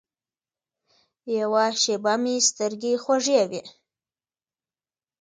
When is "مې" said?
2.21-2.35